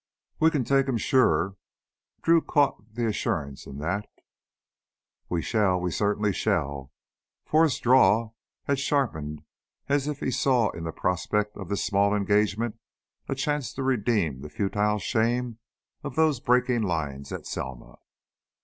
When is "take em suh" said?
0.63-1.51